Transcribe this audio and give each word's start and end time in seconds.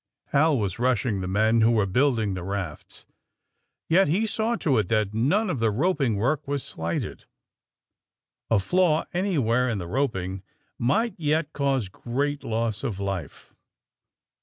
''Hal 0.33 0.57
was 0.57 0.79
rushing 0.79 1.21
the 1.21 1.27
men 1.27 1.61
who 1.61 1.69
were 1.73 1.85
building 1.85 2.33
the 2.33 2.41
rafts. 2.41 3.05
Yet 3.87 4.07
he 4.07 4.25
saw 4.25 4.55
to 4.55 4.79
it 4.79 4.89
that 4.89 5.13
none 5.13 5.47
of 5.47 5.59
the 5.59 5.69
roping 5.69 6.15
work 6.15 6.47
was 6.47 6.63
slighted. 6.63 7.25
A 8.49 8.57
flaw, 8.59 9.05
anywhere, 9.13 9.69
in 9.69 9.77
the 9.77 9.85
roping, 9.85 10.41
might 10.79 11.13
yet 11.19 11.53
cause 11.53 11.87
great 11.87 12.43
loss 12.43 12.83
of 12.83 12.99
life. 12.99 13.53